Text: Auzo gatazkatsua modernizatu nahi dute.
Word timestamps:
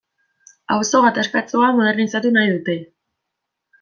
Auzo 0.75 1.01
gatazkatsua 1.07 1.69
modernizatu 1.81 2.33
nahi 2.39 2.51
dute. 2.57 2.79